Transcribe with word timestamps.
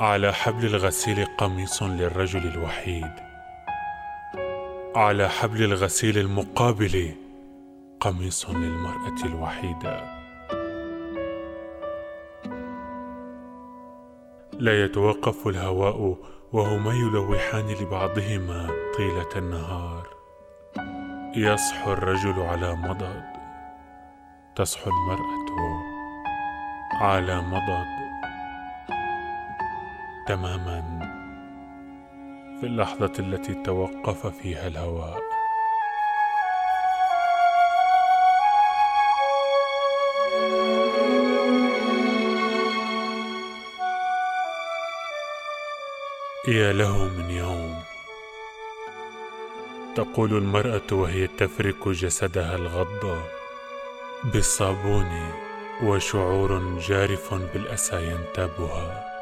على 0.00 0.32
حبل 0.32 0.66
الغسيل 0.66 1.26
قميص 1.38 1.82
للرجل 1.82 2.46
الوحيد. 2.46 3.10
على 4.96 5.28
حبل 5.28 5.62
الغسيل 5.62 6.18
المقابل 6.18 7.14
قميص 8.00 8.50
للمرأة 8.50 9.24
الوحيدة. 9.24 10.00
لا 14.52 14.84
يتوقف 14.84 15.46
الهواء 15.46 16.16
وهما 16.52 16.92
يلوحان 16.92 17.68
لبعضهما 17.68 18.70
طيلة 18.96 19.30
النهار. 19.36 20.08
يصحو 21.36 21.92
الرجل 21.92 22.40
على 22.42 22.74
مضض. 22.74 23.22
تصحو 24.56 24.90
المرأة 24.90 25.82
على 27.00 27.40
مضض. 27.40 28.03
تماما 30.28 30.82
في 32.60 32.66
اللحظة 32.66 33.12
التي 33.18 33.54
توقف 33.54 34.26
فيها 34.26 34.66
الهواء. 34.66 35.22
يا 46.48 46.72
له 46.72 47.08
من 47.08 47.30
يوم 47.30 47.82
تقول 49.94 50.36
المرأة 50.36 50.92
وهي 50.92 51.26
تفرك 51.26 51.88
جسدها 51.88 52.56
الغض 52.56 53.22
بالصابون 54.24 55.32
وشعور 55.82 56.78
جارف 56.78 57.34
بالأسى 57.34 58.10
ينتابها. 58.10 59.13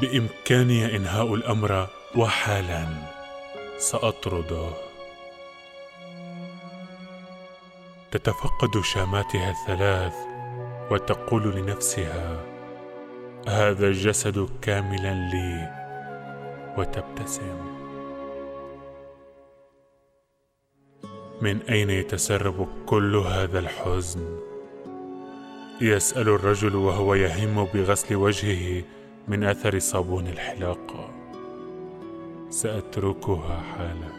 بإمكاني 0.00 0.96
إنهاء 0.96 1.34
الأمر 1.34 1.86
وحالا. 2.16 2.86
سأطرده. 3.78 4.70
تتفقد 8.10 8.80
شاماتها 8.82 9.50
الثلاث 9.50 10.14
وتقول 10.90 11.56
لنفسها 11.56 12.40
هذا 13.48 13.86
الجسد 13.86 14.48
كاملا 14.62 15.14
لي. 15.14 15.72
وتبتسم. 16.78 17.78
من 21.42 21.62
أين 21.62 21.90
يتسرب 21.90 22.68
كل 22.86 23.16
هذا 23.16 23.58
الحزن؟ 23.58 24.38
يسأل 25.80 26.28
الرجل 26.28 26.76
وهو 26.76 27.14
يهم 27.14 27.64
بغسل 27.64 28.16
وجهه 28.16 28.84
من 29.28 29.44
أثر 29.44 29.78
صابون 29.78 30.26
الحلاقه 30.26 31.10
سأتركها 32.50 33.60
حاله 33.60 34.12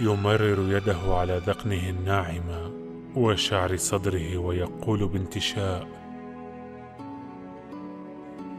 يمرر 0.00 0.76
يده 0.76 0.98
على 1.14 1.42
ذقنه 1.46 1.88
الناعمه 1.88 2.72
وشعر 3.16 3.76
صدره 3.76 4.38
ويقول 4.38 5.08
بانتشاء 5.08 5.88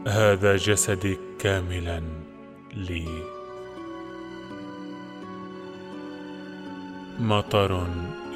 هذا 0.08 0.56
جسدي 0.56 1.18
كاملا 1.38 2.02
لي. 2.74 3.06
مطر 7.20 7.86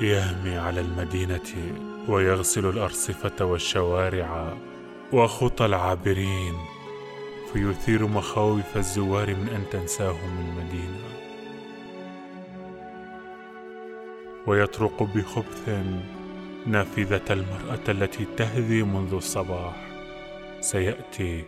يهمي 0.00 0.58
على 0.58 0.80
المدينة 0.80 1.74
ويغسل 2.08 2.68
الأرصفة 2.68 3.44
والشوارع 3.44 4.56
وخطى 5.12 5.66
العابرين 5.66 6.54
فيثير 7.52 8.06
مخاوف 8.06 8.76
الزوار 8.76 9.34
من 9.34 9.48
أن 9.48 9.64
تنساهم 9.70 10.38
المدينة 10.38 11.20
ويطرق 14.46 15.02
بخبث 15.02 15.68
نافذة 16.66 17.32
المرأة 17.32 17.84
التي 17.88 18.24
تهذي 18.36 18.82
منذ 18.82 19.14
الصباح. 19.14 19.76
سيأتي 20.60 21.44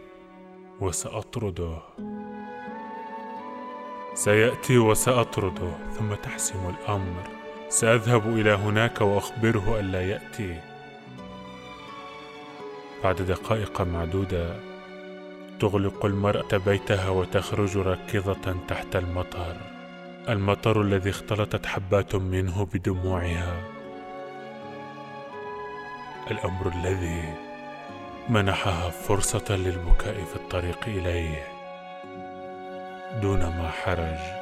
وسأطرده. 0.81 1.79
سيأتي 4.15 4.79
وسأطرده 4.79 5.73
ثم 5.99 6.15
تحسم 6.15 6.59
الأمر. 6.69 7.23
سأذهب 7.69 8.39
إلى 8.39 8.51
هناك 8.51 9.01
وأخبره 9.01 9.81
ألا 9.81 10.03
يأتي. 10.03 10.61
بعد 13.05 13.23
دقائق 13.23 13.81
معدودة 13.81 14.72
تغلق 15.62 16.05
المرأة 16.05 16.56
بيتها 16.67 17.09
وتخرج 17.09 17.77
راكضة 17.77 18.56
تحت 18.69 18.97
المطر. 18.97 19.56
المطر 20.28 20.81
الذي 20.83 21.11
اختلطت 21.11 21.67
حبات 21.67 22.15
منه 22.15 22.67
بدموعها. 22.75 23.55
الأمر 26.31 26.73
الذي 26.75 27.34
منحها 28.28 28.91
فرصة 28.91 29.56
للبكاء 29.56 30.25
في 30.25 30.37
الطريق 30.37 30.78
إليه. 30.87 31.47
دون 33.21 33.41
ما 33.41 33.71
حرج. 33.71 34.42